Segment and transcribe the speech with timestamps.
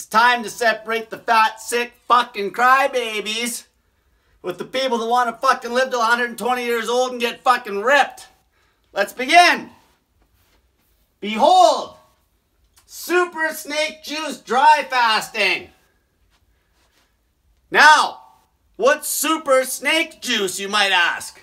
[0.00, 3.64] It's time to separate the fat, sick, fucking crybabies
[4.40, 7.82] with the people that want to fucking live till 120 years old and get fucking
[7.82, 8.28] ripped.
[8.94, 9.68] Let's begin.
[11.20, 11.96] Behold,
[12.86, 15.68] super snake juice dry fasting.
[17.70, 18.22] Now,
[18.76, 21.42] what's super snake juice, you might ask?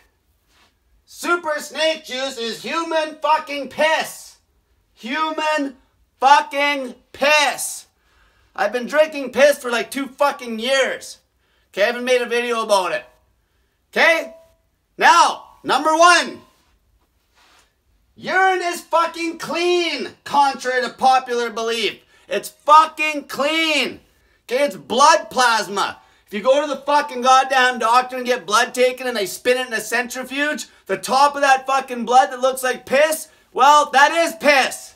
[1.06, 4.38] Super snake juice is human fucking piss.
[4.96, 5.76] Human
[6.20, 7.87] fucking piss.
[8.58, 11.20] I've been drinking piss for like two fucking years.
[11.72, 13.06] Okay, I haven't made a video about it.
[13.92, 14.34] Okay?
[14.98, 16.42] Now, number one.
[18.16, 22.02] Urine is fucking clean, contrary to popular belief.
[22.28, 24.00] It's fucking clean.
[24.50, 26.00] Okay, it's blood plasma.
[26.26, 29.58] If you go to the fucking goddamn doctor and get blood taken and they spin
[29.58, 33.92] it in a centrifuge, the top of that fucking blood that looks like piss, well,
[33.92, 34.96] that is piss.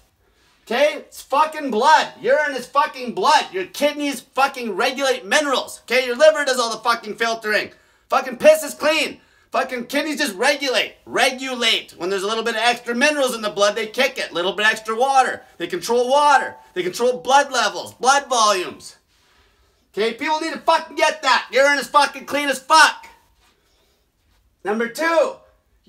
[0.63, 0.93] Okay?
[0.97, 2.13] It's fucking blood.
[2.21, 3.45] Urine is fucking blood.
[3.51, 5.81] Your kidneys fucking regulate minerals.
[5.83, 6.05] Okay?
[6.05, 7.71] Your liver does all the fucking filtering.
[8.09, 9.19] Fucking piss is clean.
[9.51, 10.95] Fucking kidneys just regulate.
[11.05, 11.93] Regulate.
[11.97, 14.31] When there's a little bit of extra minerals in the blood, they kick it.
[14.31, 15.41] Little bit extra water.
[15.57, 16.55] They control water.
[16.73, 18.95] They control blood levels, blood volumes.
[19.93, 20.13] Okay?
[20.13, 21.49] People need to fucking get that.
[21.51, 23.07] Urine is fucking clean as fuck.
[24.63, 25.35] Number two.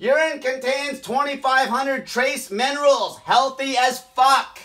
[0.03, 3.19] Urine contains 2,500 trace minerals.
[3.19, 4.59] Healthy as fuck.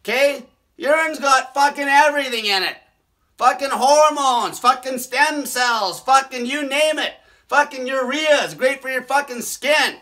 [0.00, 0.44] Okay?
[0.76, 2.76] Urine's got fucking everything in it.
[3.38, 7.14] Fucking hormones, fucking stem cells, fucking you name it.
[7.48, 9.96] Fucking urea is great for your fucking skin.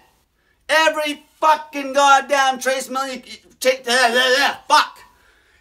[0.69, 3.22] Every fucking goddamn trace mineral
[4.67, 4.98] fuck.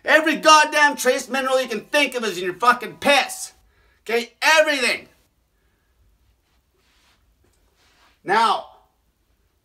[0.03, 3.53] Every goddamn trace mineral you can think of is in your fucking piss.
[4.01, 4.33] Okay?
[4.41, 5.08] Everything.
[8.23, 8.67] Now,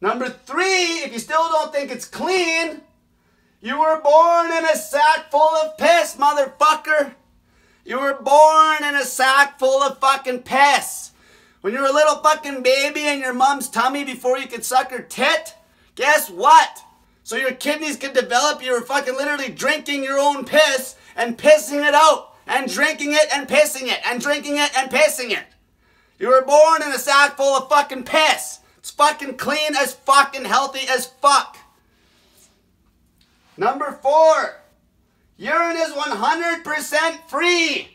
[0.00, 2.80] number three, if you still don't think it's clean,
[3.60, 7.14] you were born in a sack full of piss, motherfucker.
[7.84, 11.10] You were born in a sack full of fucking piss.
[11.60, 14.90] When you were a little fucking baby in your mom's tummy before you could suck
[14.90, 15.54] her tit,
[15.94, 16.82] guess what?
[17.22, 21.86] So your kidneys could develop, you were fucking literally drinking your own piss and pissing
[21.86, 25.44] it out, and drinking it and pissing it, and drinking it and pissing it.
[26.18, 28.60] You were born in a sack full of fucking piss.
[28.78, 31.56] It's fucking clean as fucking healthy as fuck.
[33.56, 34.60] Number four,
[35.36, 37.88] urine is 100% free.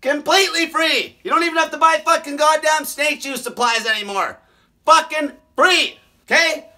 [0.00, 1.18] Completely free.
[1.24, 4.38] You don't even have to buy fucking goddamn snake juice supplies anymore.
[4.84, 5.98] Fucking free.
[6.24, 6.68] Okay?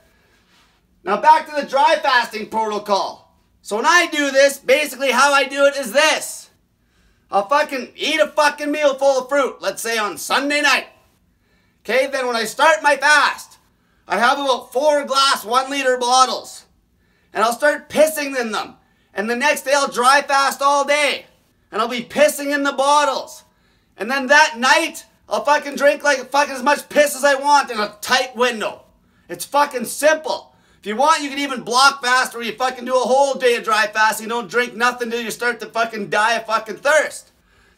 [1.04, 3.34] Now back to the dry fasting protocol.
[3.62, 6.47] So when I do this, basically how I do it is this.
[7.30, 10.86] I'll fucking eat a fucking meal full of fruit, let's say on Sunday night.
[11.80, 13.58] Okay, then when I start my fast,
[14.06, 16.64] I have about four glass one liter bottles
[17.32, 18.76] and I'll start pissing in them.
[19.14, 21.26] And the next day I'll dry fast all day.
[21.70, 23.44] And I'll be pissing in the bottles.
[23.96, 27.70] And then that night, I'll fucking drink like fucking as much piss as I want
[27.70, 28.84] in a tight window.
[29.28, 30.47] It's fucking simple.
[30.88, 33.64] You want, you can even block fast where you fucking do a whole day of
[33.64, 34.22] dry fast.
[34.22, 37.30] You don't drink nothing till you start to fucking die of fucking thirst.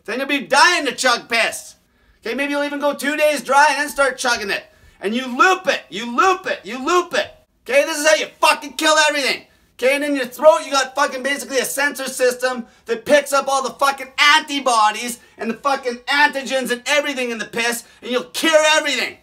[0.04, 1.74] Then you'll be dying to chug piss.
[2.20, 4.62] Okay, maybe you'll even go two days dry and then start chugging it.
[5.00, 7.34] And you loop it, you loop it, you loop it.
[7.64, 9.42] Okay, this is how you fucking kill everything.
[9.76, 13.48] Okay, and in your throat, you got fucking basically a sensor system that picks up
[13.48, 18.22] all the fucking antibodies and the fucking antigens and everything in the piss, and you'll
[18.22, 19.16] cure everything.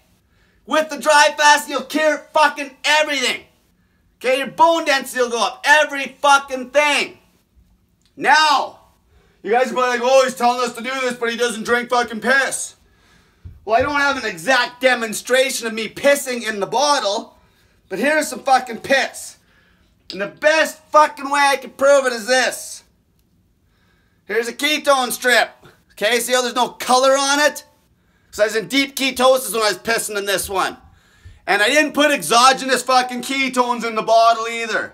[0.65, 3.45] With the dry fast, you'll cure fucking everything.
[4.17, 5.63] Okay, your bone density will go up.
[5.63, 7.19] Every fucking thing.
[8.15, 8.79] Now,
[9.43, 11.89] you guys are like, oh, he's telling us to do this, but he doesn't drink
[11.89, 12.75] fucking piss.
[13.63, 17.37] Well, I don't have an exact demonstration of me pissing in the bottle,
[17.89, 19.37] but here's some fucking piss.
[20.11, 22.83] And the best fucking way I can prove it is this.
[24.25, 25.49] Here's a ketone strip.
[25.91, 27.65] Okay, see how there's no color on it?
[28.25, 30.77] Because I was in deep ketosis when I was pissing in this one.
[31.47, 34.93] And I didn't put exogenous fucking ketones in the bottle either.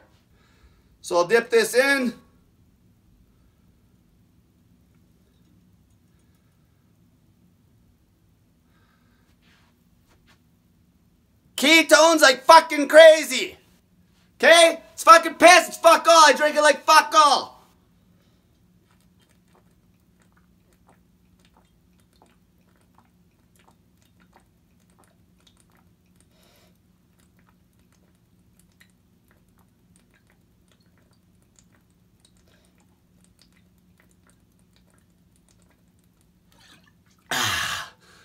[1.02, 2.14] So I'll dip this in.
[11.58, 13.58] Ketones like fucking crazy.
[14.36, 14.80] Okay?
[14.94, 15.70] It's fucking piss.
[15.70, 16.26] It's fuck all.
[16.28, 17.63] I drink it like fuck all.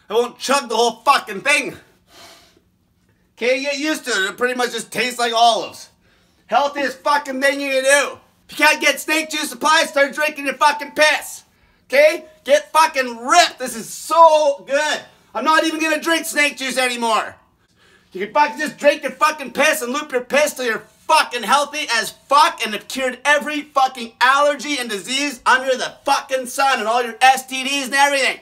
[0.09, 1.77] I won't chug the whole fucking thing.
[3.37, 4.31] Okay, get used to it.
[4.31, 5.91] It pretty much just tastes like olives.
[6.47, 8.19] Healthiest fucking thing you can do.
[8.49, 11.45] If you can't get snake juice supplies, start drinking your fucking piss.
[11.85, 12.25] Okay?
[12.45, 13.59] Get fucking ripped.
[13.59, 15.01] This is so good.
[15.35, 17.37] I'm not even gonna drink snake juice anymore.
[18.13, 21.43] You can fucking just drink your fucking piss and loop your piss till you're fucking
[21.43, 26.79] healthy as fuck and have cured every fucking allergy and disease under the fucking sun
[26.81, 28.41] and all your STDs and everything.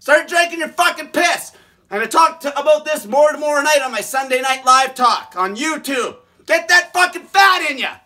[0.00, 1.52] Start drinking your fucking piss.
[1.90, 4.94] And I talk to, talk about this more tomorrow night on my Sunday night live
[4.94, 6.16] talk on YouTube.
[6.46, 7.96] Get that fucking fat in ya.